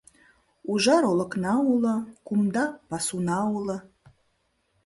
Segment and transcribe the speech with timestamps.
[0.71, 1.95] Ужар олыкна уло,
[2.27, 3.77] кумда пасуна уло